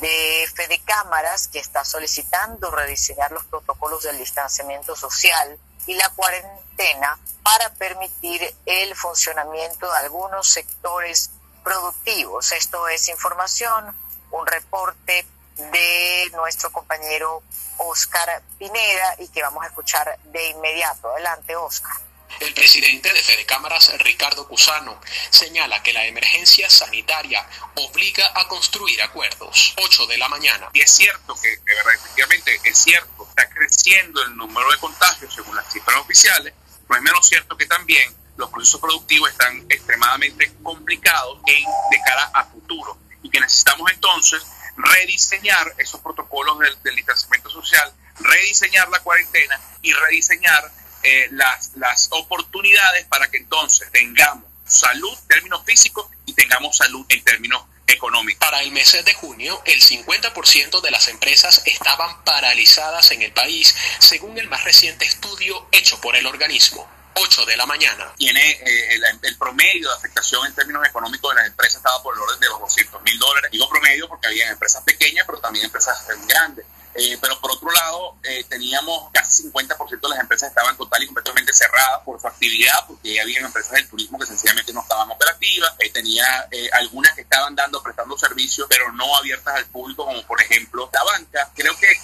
de 0.00 0.48
Fede 0.54 0.80
Cámaras, 0.84 1.48
que 1.48 1.58
está 1.58 1.84
solicitando 1.84 2.70
rediseñar 2.70 3.32
los 3.32 3.44
protocolos 3.44 4.02
del 4.04 4.18
distanciamiento 4.18 4.96
social 4.96 5.58
y 5.86 5.94
la 5.94 6.08
cuarentena 6.10 7.18
para 7.42 7.70
permitir 7.74 8.54
el 8.66 8.94
funcionamiento 8.96 9.90
de 9.90 9.98
algunos 9.98 10.48
sectores 10.48 11.30
productivos. 11.62 12.52
Esto 12.52 12.88
es 12.88 13.08
información, 13.08 13.96
un 14.30 14.46
reporte 14.46 15.26
de 15.56 16.30
nuestro 16.32 16.70
compañero 16.72 17.42
Oscar 17.78 18.42
Pineda 18.58 19.16
y 19.18 19.28
que 19.28 19.42
vamos 19.42 19.64
a 19.64 19.68
escuchar 19.68 20.18
de 20.24 20.50
inmediato. 20.50 21.08
Adelante, 21.10 21.54
Oscar. 21.56 21.96
El 22.44 22.52
presidente 22.52 23.10
de 23.10 23.22
Fede 23.22 23.46
Cámaras, 23.46 23.90
Ricardo 24.00 24.46
Cusano, 24.46 25.00
señala 25.30 25.82
que 25.82 25.94
la 25.94 26.04
emergencia 26.04 26.68
sanitaria 26.68 27.48
obliga 27.74 28.30
a 28.34 28.46
construir 28.48 29.00
acuerdos. 29.00 29.72
8 29.78 30.06
de 30.06 30.18
la 30.18 30.28
mañana. 30.28 30.68
Y 30.74 30.82
es 30.82 30.90
cierto 30.90 31.34
que, 31.40 31.48
de 31.48 31.74
efectivamente, 31.94 32.60
es 32.64 32.76
cierto, 32.76 33.26
está 33.30 33.48
creciendo 33.48 34.22
el 34.24 34.36
número 34.36 34.70
de 34.70 34.76
contagios 34.76 35.34
según 35.34 35.56
las 35.56 35.72
cifras 35.72 35.96
oficiales, 35.96 36.52
pero 36.86 36.98
es 36.98 37.02
menos 37.02 37.26
cierto 37.26 37.56
que 37.56 37.64
también 37.64 38.14
los 38.36 38.50
procesos 38.50 38.78
productivos 38.78 39.30
están 39.30 39.64
extremadamente 39.70 40.52
complicados 40.62 41.40
en, 41.46 41.64
de 41.64 41.98
cara 42.04 42.30
a 42.34 42.44
futuro 42.44 42.98
y 43.22 43.30
que 43.30 43.40
necesitamos 43.40 43.90
entonces 43.90 44.42
rediseñar 44.76 45.74
esos 45.78 45.98
protocolos 46.02 46.58
del, 46.58 46.82
del 46.82 46.96
distanciamiento 46.96 47.48
social, 47.48 47.90
rediseñar 48.20 48.90
la 48.90 48.98
cuarentena 48.98 49.58
y 49.80 49.94
rediseñar 49.94 50.70
eh, 51.04 51.28
las, 51.32 51.72
las 51.76 52.08
oportunidades 52.10 53.06
para 53.06 53.30
que 53.30 53.36
entonces 53.38 53.90
tengamos 53.92 54.44
salud 54.64 55.12
en 55.22 55.28
términos 55.28 55.62
físicos 55.64 56.06
y 56.26 56.32
tengamos 56.32 56.76
salud 56.76 57.04
en 57.08 57.22
términos 57.22 57.62
económicos. 57.86 58.40
Para 58.40 58.62
el 58.62 58.72
mes 58.72 58.96
de 59.04 59.14
junio, 59.14 59.62
el 59.66 59.80
50% 59.80 60.80
de 60.80 60.90
las 60.90 61.08
empresas 61.08 61.62
estaban 61.66 62.24
paralizadas 62.24 63.10
en 63.10 63.22
el 63.22 63.32
país, 63.32 63.74
según 63.98 64.38
el 64.38 64.48
más 64.48 64.64
reciente 64.64 65.04
estudio 65.04 65.68
hecho 65.72 66.00
por 66.00 66.16
el 66.16 66.26
organismo. 66.26 66.88
8 67.16 67.46
de 67.46 67.56
la 67.56 67.66
mañana. 67.66 68.12
Tiene 68.16 68.50
eh, 68.50 69.00
el, 69.22 69.36
promedio 69.38 69.88
de 69.88 69.94
afectación 69.94 70.46
en 70.46 70.54
términos 70.54 70.84
económicos 70.84 71.32
de 71.32 71.42
las 71.42 71.46
empresas 71.48 71.76
estaba 71.76 72.02
por 72.02 72.14
el 72.14 72.20
orden 72.20 72.40
de 72.40 72.48
los 72.48 72.60
200 72.60 73.02
mil 73.02 73.18
dólares. 73.18 73.50
Digo 73.52 73.68
promedio 73.68 74.08
porque 74.08 74.26
había 74.26 74.48
empresas 74.50 74.82
pequeñas, 74.82 75.24
pero 75.26 75.38
también 75.38 75.66
empresas 75.66 76.04
grandes. 76.26 76.66
Eh, 76.94 77.18
pero 77.20 77.40
por 77.40 77.50
otro 77.50 77.70
lado, 77.70 78.16
eh, 78.22 78.44
teníamos 78.48 79.10
casi 79.12 79.42
50% 79.42 80.00
de 80.00 80.08
las 80.08 80.20
empresas 80.20 80.48
estaban 80.48 80.76
total 80.76 81.02
y 81.02 81.06
completamente 81.06 81.52
cerradas 81.52 82.00
por 82.04 82.20
su 82.20 82.26
actividad, 82.26 82.86
porque 82.86 83.20
había 83.20 83.40
empresas 83.40 83.72
del 83.72 83.88
turismo 83.88 84.18
que 84.18 84.26
sencillamente 84.26 84.72
no 84.72 84.80
estaban 84.80 85.10
operativas, 85.10 85.74
eh, 85.78 85.90
tenía 85.90 86.24
eh, 86.50 86.68
algunas 86.72 87.14
que 87.14 87.22
estaban 87.22 87.54
dando, 87.54 87.82
prestando 87.82 88.16
servicios, 88.16 88.66
pero 88.68 88.92
no 88.92 89.16
abiertas 89.16 89.54
al 89.54 89.66
público, 89.66 90.04
como 90.04 90.22
por 90.22 90.40
ejemplo 90.40 90.88
la 90.92 91.04
banca. 91.04 91.50
Creo 91.54 91.76
que, 91.78 91.88
pero 91.88 91.92
creo 91.92 91.96
que 91.96 92.03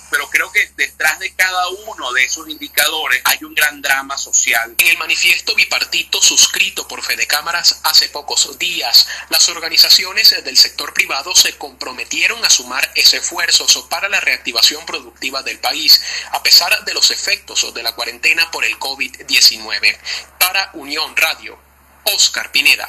detrás 0.80 1.18
de 1.18 1.34
cada 1.34 1.68
uno 1.68 2.10
de 2.14 2.24
esos 2.24 2.48
indicadores 2.48 3.20
hay 3.24 3.44
un 3.44 3.54
gran 3.54 3.82
drama 3.82 4.16
social. 4.16 4.74
En 4.78 4.86
el 4.86 4.96
manifiesto 4.96 5.54
bipartito 5.54 6.22
suscrito 6.22 6.88
por 6.88 7.02
Fede 7.02 7.26
Cámaras 7.26 7.80
hace 7.82 8.08
pocos 8.08 8.58
días, 8.58 9.06
las 9.28 9.46
organizaciones 9.50 10.42
del 10.42 10.56
sector 10.56 10.94
privado 10.94 11.34
se 11.34 11.58
comprometieron 11.58 12.42
a 12.46 12.48
sumar 12.48 12.90
esfuerzos 12.94 13.86
para 13.90 14.08
la 14.08 14.20
reactivación 14.20 14.86
productiva 14.86 15.42
del 15.42 15.58
país, 15.58 16.00
a 16.30 16.42
pesar 16.42 16.82
de 16.86 16.94
los 16.94 17.10
efectos 17.10 17.74
de 17.74 17.82
la 17.82 17.94
cuarentena 17.94 18.50
por 18.50 18.64
el 18.64 18.78
COVID-19. 18.78 19.98
Para 20.38 20.70
Unión 20.72 21.14
Radio, 21.14 21.58
Oscar 22.04 22.50
Pineda. 22.52 22.88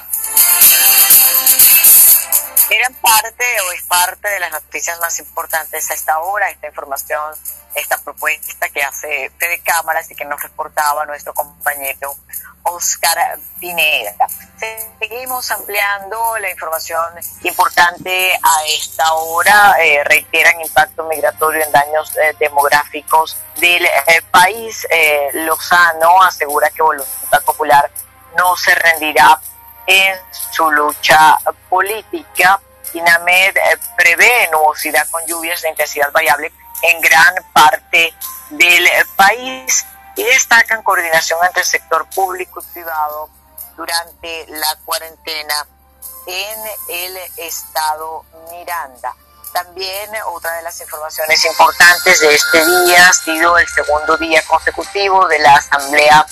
Eran 2.70 2.94
parte 2.96 3.44
o 3.68 3.72
es 3.72 3.84
parte 3.84 4.30
de 4.30 4.39
las 4.39 4.51
noticias 4.51 5.00
más 5.00 5.20
importantes 5.20 5.89
a 5.89 5.94
esta 5.94 6.20
hora, 6.20 6.50
esta 6.50 6.68
información, 6.68 7.34
esta 7.75 7.98
propuesta 7.98 8.70
que 8.70 8.82
hace 8.82 9.32
Fede 9.38 9.62
Cámaras 9.63 10.10
y 10.12 10.15
que 10.15 10.25
nos 10.25 10.41
reportaba 10.41 11.06
nuestro 11.06 11.34
compañero 11.34 12.15
Oscar 12.63 13.39
Pineda. 13.60 14.27
Seguimos 15.00 15.50
ampliando 15.51 16.38
la 16.39 16.51
información 16.51 17.03
importante 17.44 18.34
a 18.34 18.65
esta 18.68 19.13
hora. 19.13 19.75
Eh, 19.80 20.03
reiteran 20.03 20.62
impacto 20.62 21.03
migratorio 21.06 21.63
en 21.63 21.72
daños 21.72 22.15
eh, 22.18 22.36
demográficos 22.39 23.38
del 23.56 23.86
eh, 23.86 24.22
país. 24.30 24.86
Lozano 25.34 26.22
asegura 26.22 26.70
que 26.70 26.82
Voluntad 26.82 27.44
Popular 27.44 27.89
no 28.38 28.56
se 28.56 28.75
rendirá 28.75 29.39
en 29.88 30.16
su 30.32 30.70
lucha 30.72 31.38
política. 31.70 32.60
INAMED 32.94 33.58
eh, 33.58 33.78
prevé 33.96 34.50
nubosidad 34.52 35.08
con 35.10 35.26
lluvias 35.26 35.62
de 35.62 35.70
intensidad 35.70 36.12
variable 36.12 36.52
en 36.82 37.02
gran 37.02 37.36
parte 37.54 38.14
del 38.50 38.90
país 39.16 39.86
y 40.16 40.24
destacan 40.24 40.84
coordinación 40.84 41.40
entre 41.46 41.62
el 41.62 41.68
sector 41.68 42.06
público 42.14 42.62
y 42.62 42.74
privado 42.74 43.30
durante 43.78 44.46
la 44.50 44.78
cuarentena 44.86 45.66
en 46.28 46.60
el 46.90 47.18
estado 47.38 48.26
Miranda. 48.52 49.16
También 49.54 50.10
otra 50.28 50.54
de 50.54 50.62
las 50.62 50.80
informaciones 50.80 51.44
importantes 51.46 52.22
de 52.22 52.36
este 52.36 52.66
día 52.66 53.10
ha 53.10 53.14
sido 53.14 53.58
el 53.58 53.68
segundo 53.68 54.18
día 54.18 54.42
consecutivo 54.48 55.28
de 55.28 55.40
la 55.40 55.56
Asamblea 55.56 56.26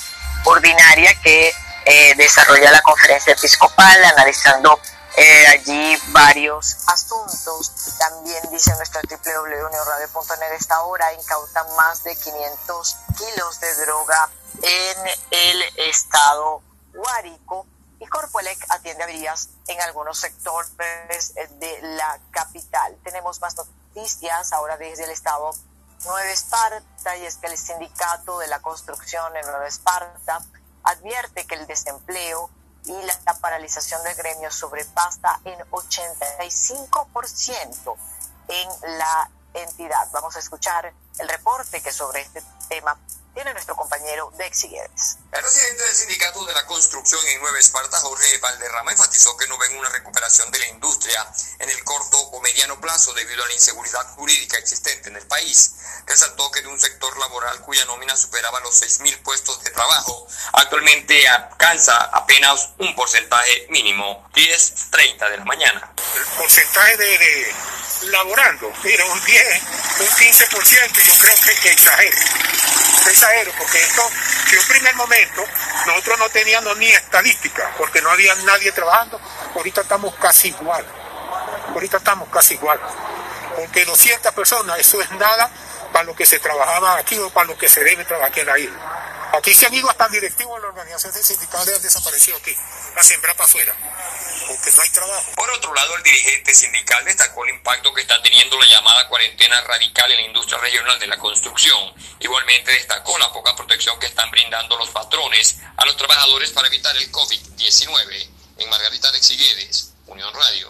Ordinaria 0.45 1.13
que 1.21 1.51
eh, 1.89 2.13
desarrolla 2.15 2.71
la 2.71 2.81
conferencia 2.83 3.33
episcopal 3.33 4.05
analizando 4.05 4.79
eh, 5.17 5.47
allí 5.47 5.97
varios 6.09 6.77
asuntos. 6.87 7.71
También 7.97 8.43
dice 8.51 8.71
nuestra 8.75 9.01
www.neoradio.net 9.01 10.51
esta 10.51 10.81
hora 10.83 11.11
incautan 11.13 11.65
más 11.75 12.03
de 12.03 12.15
500 12.15 12.95
kilos 13.17 13.59
de 13.59 13.75
droga 13.85 14.29
en 14.61 14.97
el 15.31 15.63
estado 15.89 16.61
Guárico 16.93 17.65
y 17.99 18.05
Corpoelec 18.05 18.65
atiende 18.69 19.03
averías 19.03 19.49
en 19.67 19.81
algunos 19.81 20.19
sectores 20.19 21.33
de 21.59 21.79
la 21.81 22.19
capital. 22.29 22.95
Tenemos 23.03 23.41
más 23.41 23.55
noticias 23.55 24.53
ahora 24.53 24.77
desde 24.77 25.05
el 25.05 25.09
estado 25.09 25.51
Nueva 26.05 26.29
Esparta 26.29 27.17
y 27.17 27.25
es 27.25 27.37
que 27.37 27.47
el 27.47 27.57
sindicato 27.57 28.37
de 28.39 28.47
la 28.47 28.59
construcción 28.59 29.35
en 29.35 29.45
Nueva 29.47 29.67
Esparta 29.67 30.39
advierte 30.89 31.45
que 31.45 31.55
el 31.55 31.65
desempleo 31.67 32.49
y 32.85 33.01
la 33.03 33.19
paralización 33.39 34.01
del 34.03 34.15
gremio 34.15 34.51
sobrepasa 34.51 35.39
en 35.45 35.59
85% 35.69 37.95
en 38.47 38.69
la 38.97 39.29
entidad. 39.53 40.09
Vamos 40.11 40.35
a 40.35 40.39
escuchar 40.39 40.91
el 41.19 41.29
reporte 41.29 41.81
que 41.81 41.91
sobre 41.91 42.21
este 42.21 42.41
tema 42.67 42.97
tiene 43.33 43.53
nuestro 43.53 43.75
compañero 43.75 44.31
Dex 44.37 44.63
Guedes. 44.63 45.17
El 45.31 45.41
presidente 45.41 45.83
del 45.83 45.95
Sindicato 45.95 46.45
de 46.45 46.53
la 46.53 46.65
Construcción 46.65 47.25
en 47.27 47.41
Nueva 47.41 47.59
Esparta, 47.59 47.97
Jorge 47.99 48.37
Valderrama, 48.39 48.91
enfatizó 48.91 49.37
que 49.37 49.47
no 49.47 49.57
ven 49.57 49.77
una 49.77 49.89
recuperación 49.89 50.51
de 50.51 50.59
la 50.59 50.67
industria 50.67 51.25
en 51.59 51.69
el 51.69 51.83
corto 51.83 52.17
o 52.17 52.41
mediano 52.41 52.79
plazo 52.81 53.13
debido 53.13 53.43
a 53.43 53.47
la 53.47 53.53
inseguridad 53.53 54.05
jurídica 54.15 54.57
existente 54.57 55.09
en 55.09 55.17
el 55.17 55.27
país. 55.27 55.75
Resaltó 56.05 56.49
que 56.51 56.61
de 56.61 56.67
un 56.67 56.79
sector 56.79 57.17
laboral 57.19 57.61
cuya 57.61 57.85
nómina 57.85 58.17
superaba 58.17 58.59
los 58.61 58.81
6.000 58.81 59.21
puestos 59.23 59.63
de 59.63 59.69
trabajo, 59.69 60.27
actualmente 60.53 61.27
alcanza 61.27 61.95
apenas 62.13 62.69
un 62.79 62.95
porcentaje 62.95 63.67
mínimo, 63.69 64.27
10-30 64.33 65.29
de 65.29 65.37
la 65.37 65.45
mañana. 65.45 65.93
El 66.15 66.25
porcentaje 66.37 66.97
de, 66.97 67.55
laborando, 68.03 68.71
mira, 68.83 69.05
un 69.05 69.25
10, 69.25 69.61
un 69.99 70.07
15%, 70.07 71.01
yo 71.03 71.17
creo 71.17 71.35
que, 71.35 71.55
que 71.61 71.71
exagero 71.71 72.17
exagero, 73.09 73.51
porque 73.57 73.81
esto, 73.81 74.09
si 74.49 74.55
un 74.55 74.67
primer 74.67 74.95
momento 74.95 75.43
nosotros 75.87 76.19
no 76.19 76.29
teníamos 76.29 76.77
ni 76.77 76.87
estadística, 76.87 77.71
porque 77.77 78.01
no 78.01 78.09
había 78.11 78.35
nadie 78.35 78.71
trabajando, 78.71 79.19
ahorita 79.55 79.81
estamos 79.81 80.15
casi 80.15 80.49
igual. 80.49 80.85
Ahorita 81.73 81.97
estamos 81.97 82.29
casi 82.29 82.55
igual. 82.55 82.79
Porque 83.55 83.85
200 83.85 84.33
personas, 84.33 84.79
eso 84.79 85.01
es 85.01 85.11
nada 85.11 85.49
para 85.91 86.05
lo 86.05 86.15
que 86.15 86.25
se 86.25 86.39
trabajaba 86.39 86.97
aquí 86.97 87.17
o 87.17 87.29
para 87.31 87.47
lo 87.47 87.57
que 87.57 87.67
se 87.67 87.83
debe 87.83 88.05
trabajar 88.05 88.31
aquí 88.31 88.39
en 88.41 88.45
la 88.45 88.59
isla. 88.59 89.29
Aquí 89.33 89.53
se 89.53 89.67
han 89.67 89.73
ido 89.73 89.89
hasta 89.89 90.07
directivos 90.07 90.55
de 90.55 90.61
la 90.61 90.67
organización 90.69 91.13
sindical 91.13 91.61
han 91.61 91.81
desaparecido 91.81 92.37
aquí, 92.37 92.55
a 92.95 93.03
sembrar 93.03 93.35
para 93.35 93.47
afuera 93.47 93.75
porque 94.49 94.71
no 94.71 94.81
hay 94.81 94.89
trabajo. 94.89 95.31
Por 95.35 95.49
otro 95.51 95.73
lado, 95.75 95.95
el 95.95 96.03
dirigente 96.03 96.53
sindical 96.55 97.05
destacó 97.05 97.45
el 97.45 97.53
impacto 97.53 97.93
que 97.93 98.01
está 98.01 98.19
teniendo 98.23 98.59
la 98.59 98.65
llamada 98.65 99.07
cuarentena 99.07 99.61
radical 99.61 100.11
en 100.11 100.17
la 100.17 100.27
industria 100.27 100.57
regional 100.59 100.99
de 100.99 101.07
la 101.07 101.17
construcción. 101.17 101.93
Igualmente 102.19 102.71
destacó 102.71 103.17
la 103.19 103.31
poca 103.31 103.55
protección 103.55 103.99
que 103.99 104.07
están 104.07 104.29
brindando 104.31 104.75
los 104.77 104.89
patrones 104.89 105.59
a 105.77 105.85
los 105.85 105.95
trabajadores 105.95 106.49
para 106.51 106.67
evitar 106.67 106.97
el 106.97 107.11
COVID-19. 107.11 108.29
En 108.57 108.69
Margarita 108.69 109.11
de 109.11 109.19
Exiguedes, 109.19 109.93
Unión 110.07 110.33
Radio. 110.33 110.69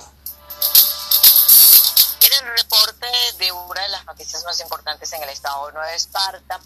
En 2.22 2.34
el 2.34 2.58
reporte 2.58 3.08
de 3.38 3.52
una 3.52 3.82
de 3.82 3.90
las 3.90 4.06
noticias 4.06 4.44
más 4.44 4.60
importantes 4.60 5.12
en 5.14 5.24
el 5.24 5.30
estado 5.30 5.68
de 5.68 5.74
Nueva 5.74 5.94
Esparta, 5.94 6.60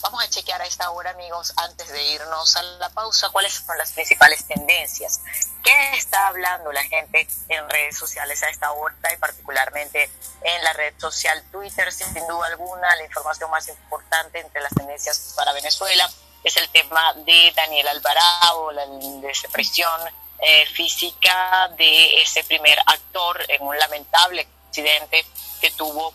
Vamos 0.00 0.22
a 0.22 0.28
chequear 0.28 0.60
a 0.60 0.66
esta 0.66 0.90
hora, 0.90 1.10
amigos, 1.10 1.52
antes 1.56 1.88
de 1.88 2.12
irnos 2.12 2.56
a 2.56 2.62
la 2.62 2.90
pausa, 2.90 3.28
cuáles 3.30 3.54
son 3.54 3.76
las 3.78 3.92
principales 3.92 4.46
tendencias. 4.46 5.20
¿Qué 5.66 5.96
está 5.96 6.28
hablando 6.28 6.70
la 6.70 6.84
gente 6.84 7.26
en 7.48 7.68
redes 7.68 7.98
sociales 7.98 8.40
a 8.44 8.48
esta 8.48 8.70
hora 8.70 8.94
y 9.12 9.16
particularmente 9.16 10.08
en 10.42 10.62
la 10.62 10.72
red 10.74 10.94
social 10.96 11.42
Twitter? 11.50 11.92
Sin 11.92 12.14
duda 12.14 12.46
alguna, 12.46 12.94
la 12.94 13.02
información 13.02 13.50
más 13.50 13.68
importante 13.68 14.38
entre 14.38 14.60
las 14.60 14.72
tendencias 14.72 15.34
para 15.34 15.52
Venezuela 15.52 16.08
es 16.44 16.56
el 16.56 16.68
tema 16.68 17.14
de 17.14 17.52
Daniel 17.56 17.88
Alvarado, 17.88 18.70
la 18.70 18.86
desaparición 19.26 20.02
eh, 20.38 20.66
física 20.66 21.68
de 21.76 22.22
ese 22.22 22.44
primer 22.44 22.78
actor 22.86 23.44
en 23.48 23.60
un 23.62 23.76
lamentable 23.76 24.46
accidente 24.68 25.26
que 25.60 25.72
tuvo 25.72 26.14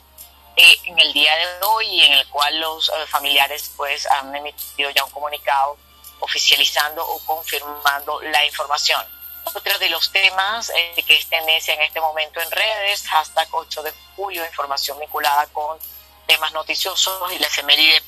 eh, 0.55 0.77
en 0.85 0.97
el 0.97 1.11
día 1.11 1.35
de 1.35 1.65
hoy 1.65 1.87
y 1.87 2.03
en 2.05 2.13
el 2.13 2.29
cual 2.29 2.57
los 2.57 2.87
eh, 2.87 2.93
familiares 3.07 3.69
pues 3.75 4.07
han 4.07 4.33
emitido 4.33 4.91
ya 4.91 5.03
un 5.03 5.11
comunicado 5.11 5.77
oficializando 6.21 7.05
o 7.05 7.19
confirmando 7.25 8.21
la 8.21 8.45
información. 8.45 9.05
Otro 9.53 9.77
de 9.79 9.89
los 9.89 10.11
temas 10.11 10.69
eh, 10.69 11.03
que 11.05 11.17
es 11.17 11.27
tendencia 11.27 11.73
en 11.73 11.81
este 11.81 11.99
momento 11.99 12.39
en 12.41 12.49
redes, 12.51 13.07
hashtag 13.07 13.47
8 13.51 13.83
de 13.83 13.93
julio, 14.15 14.45
información 14.45 14.99
vinculada 14.99 15.47
con 15.47 15.77
temas 16.25 16.51
noticiosos 16.53 17.31
y 17.33 17.39
la 17.39 17.47
efeméride 17.47 18.01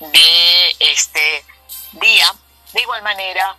de 0.00 0.76
este 0.78 1.44
día. 1.92 2.34
De 2.72 2.82
igual 2.82 3.02
manera, 3.02 3.56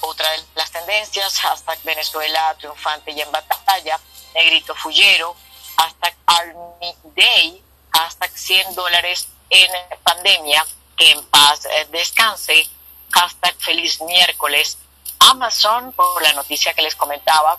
otra 0.00 0.30
de 0.30 0.44
las 0.54 0.70
tendencias, 0.70 1.38
hashtag 1.40 1.78
Venezuela 1.82 2.54
triunfante 2.58 3.10
y 3.12 3.20
en 3.20 3.30
batalla, 3.30 4.00
Negrito 4.34 4.74
Fullero, 4.74 5.36
hashtag 5.76 6.16
Army 6.26 6.94
Day, 7.14 7.62
hasta 7.92 8.28
100 8.28 8.74
dólares 8.74 9.28
en 9.50 9.70
pandemia, 10.02 10.64
que 10.96 11.10
en 11.10 11.24
paz 11.26 11.66
eh, 11.66 11.86
descanse, 11.90 12.66
hashtag 13.10 13.54
Feliz 13.58 14.00
Miércoles, 14.00 14.78
Amazon, 15.30 15.92
por 15.92 16.22
la 16.22 16.32
noticia 16.32 16.74
que 16.74 16.82
les 16.82 16.94
comentaba, 16.96 17.58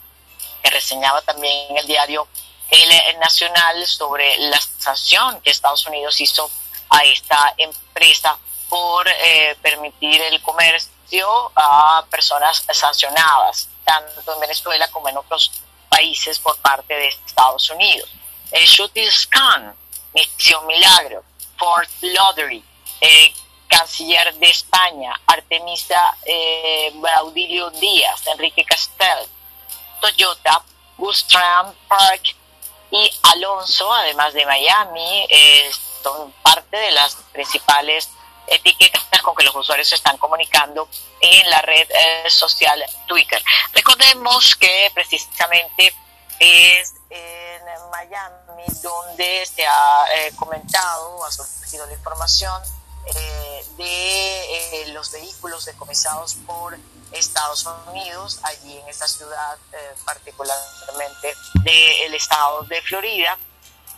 que 0.62 0.69
reseñaba 0.69 1.21
también 1.21 1.71
en 1.71 1.78
el 1.78 1.88
diario 1.88 2.28
El 2.69 3.19
Nacional 3.19 3.86
sobre 3.86 4.38
la 4.38 4.60
sanción 4.78 5.41
que 5.41 5.52
Estados 5.52 5.86
Unidos 5.88 6.19
hizo 6.21 6.49
a 6.89 7.04
esta 7.04 7.54
empresa 7.58 8.38
por 8.69 9.08
eh, 9.08 9.56
permitir 9.62 10.21
el 10.21 10.41
comercio 10.41 11.52
a 11.56 12.04
personas 12.10 12.63
sancionadas, 12.71 13.69
tanto 13.84 14.34
en 14.34 14.39
Venezuela 14.39 14.88
como 14.89 15.10
en 15.10 15.17
otros 15.17 15.52
países 15.89 16.39
por 16.39 16.58
parte 16.58 16.93
de 16.93 17.08
Estados 17.08 17.69
Unidos. 17.69 18.10
Shooting 18.52 19.12
Scan, 19.12 19.76
Misión 20.13 20.65
Milagro, 20.67 21.23
Fort 21.58 21.89
Lauderdale, 22.02 22.63
eh, 23.02 23.34
canciller 23.78 24.34
de 24.36 24.50
España, 24.50 25.20
Artemisa 25.26 26.16
eh, 26.26 26.92
Baudilio 26.96 27.72
Díaz, 27.72 28.28
Enrique 28.28 28.64
Castel, 28.66 29.28
Toyota, 30.00 30.64
Gustram 30.98 31.74
Park 31.88 32.36
y 32.92 33.12
Alonso, 33.24 33.92
además 33.92 34.34
de 34.34 34.46
Miami, 34.46 35.26
eh, 35.28 35.72
son 36.04 36.32
parte 36.44 36.78
de 36.78 36.92
las 36.92 37.16
principales 37.32 38.10
etiquetas 38.46 39.22
con 39.24 39.36
que 39.36 39.44
los 39.44 39.56
usuarios 39.56 39.88
se 39.88 39.96
están 39.96 40.18
comunicando 40.18 40.88
en 41.20 41.50
la 41.50 41.62
red 41.62 41.90
eh, 41.90 42.30
social 42.30 42.84
Twitter. 43.08 43.42
Recordemos 43.74 44.56
que 44.56 44.92
precisamente 44.94 45.96
es 46.40 46.94
en 47.10 47.62
Miami 47.90 48.66
donde 48.82 49.46
se 49.46 49.66
ha 49.66 50.06
eh, 50.16 50.32
comentado, 50.36 51.24
ha 51.26 51.32
surgido 51.32 51.86
la 51.86 51.94
información 51.94 52.62
eh, 53.06 53.66
de 53.78 54.94
los 54.94 55.12
vehículos 55.12 55.66
decomisados 55.66 56.36
por 56.46 56.78
Estados 57.12 57.66
Unidos, 57.88 58.39
allí 58.44 58.78
en 58.78 58.88
esta 58.88 59.08
ciudad 59.08 59.58
particularmente 60.06 61.36
del 61.63 62.13
estado 62.16 62.63
de 62.63 62.82
Florida 62.82 63.38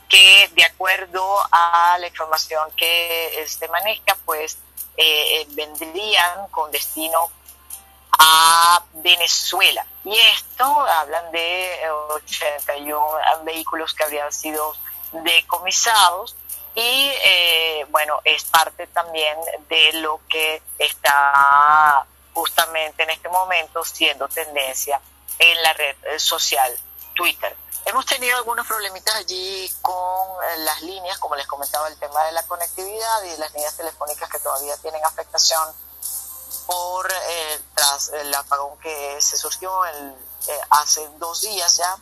que 0.09 0.49
de 0.53 0.63
acuerdo 0.63 1.39
a 1.51 1.97
la 1.99 2.07
información 2.07 2.69
que 2.75 3.45
se 3.47 3.67
maneja, 3.67 4.17
pues 4.25 4.57
eh, 4.97 5.41
eh, 5.41 5.47
vendrían 5.49 6.47
con 6.49 6.71
destino 6.71 7.19
a 8.17 8.83
Venezuela. 8.93 9.85
Y 10.03 10.17
esto 10.17 10.63
hablan 10.63 11.31
de 11.31 11.79
81 12.09 13.43
vehículos 13.43 13.93
que 13.93 14.03
habrían 14.03 14.31
sido 14.31 14.75
decomisados 15.11 16.35
y 16.75 17.11
eh, 17.23 17.85
bueno, 17.89 18.19
es 18.23 18.43
parte 18.45 18.87
también 18.87 19.37
de 19.69 19.93
lo 19.93 20.19
que 20.29 20.61
está 20.77 22.05
justamente 22.33 23.03
en 23.03 23.09
este 23.09 23.29
momento 23.29 23.83
siendo 23.85 24.27
tendencia 24.27 24.99
en 25.39 25.63
la 25.63 25.73
red 25.73 25.95
social 26.17 26.77
Twitter. 27.15 27.55
Hemos 27.85 28.05
tenido 28.07 28.35
algunos 28.35 28.65
problemitas 28.65 29.13
allí 29.15 29.71
con 29.81 29.93
eh, 29.93 30.57
las 30.57 30.81
líneas, 30.81 31.19
como 31.19 31.35
les 31.35 31.45
comentaba, 31.45 31.87
el 31.87 31.97
tema 31.97 32.23
de 32.25 32.31
la 32.31 32.43
conectividad 32.43 33.23
y 33.23 33.37
las 33.37 33.53
líneas 33.53 33.77
telefónicas 33.77 34.27
que 34.27 34.39
todavía 34.39 34.75
tienen 34.77 35.05
afectación 35.05 35.71
por 36.65 37.11
eh, 37.11 37.59
tras 37.75 38.09
el 38.09 38.33
apagón 38.33 38.77
que 38.79 39.21
se 39.21 39.37
surgió 39.37 39.85
el, 39.85 40.15
eh, 40.47 40.59
hace 40.71 41.07
dos 41.19 41.41
días 41.41 41.77
ya 41.77 41.95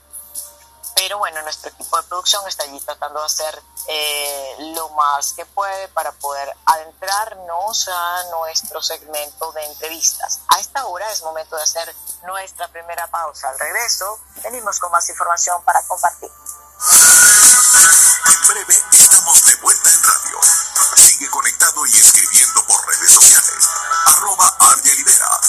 pero 0.95 1.17
bueno, 1.17 1.41
nuestro 1.41 1.69
equipo 1.69 1.97
de 1.97 2.03
producción 2.03 2.47
está 2.47 2.63
allí 2.63 2.79
tratando 2.82 3.19
de 3.19 3.25
hacer 3.25 3.62
eh, 3.88 4.56
lo 4.75 4.89
más 4.89 5.34
que 5.34 5.45
puede 5.45 5.88
para 5.89 6.12
poder 6.13 6.53
adentrarnos 6.65 7.88
a 7.88 8.23
nuestro 8.32 8.82
segmento 8.82 9.51
de 9.53 9.65
entrevistas. 9.65 10.39
A 10.47 10.60
esta 10.60 10.86
hora 10.86 11.12
es 11.12 11.21
momento 11.23 11.56
de 11.56 11.63
hacer 11.63 11.93
nuestra 12.23 12.67
primera 12.69 13.08
pausa. 13.08 13.49
Al 13.49 13.60
regreso, 13.60 14.19
venimos 14.43 14.79
con 14.79 14.91
más 14.91 15.08
información 15.10 15.62
para 15.63 15.82
compartir. 15.84 16.32
En 18.25 18.47
breve 18.47 18.84
estamos 18.91 19.45
de 19.45 19.56
vuelta 19.56 19.89
en 19.89 20.03
radio. 20.03 20.39
Sigue 20.95 21.29
conectado 21.29 21.86
y 21.86 21.97
escribiendo 21.97 22.65
por 22.65 22.88
redes 22.88 23.12
sociales. 23.12 23.69
Arroba 24.06 24.58
Libera 24.84 25.39